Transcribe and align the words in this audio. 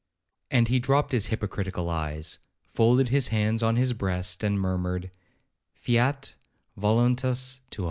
'—And 0.49 0.67
he 0.67 0.79
dropped 0.79 1.11
his 1.11 1.27
hypocritical 1.27 1.87
eyes, 1.87 2.39
folded 2.65 3.09
his 3.09 3.27
hands 3.27 3.61
on 3.61 3.75
his 3.75 3.93
breast, 3.93 4.43
and 4.43 4.59
murmured, 4.59 5.11
'Fiat 5.75 6.33
voluntas 6.75 7.61
tua. 7.69 7.79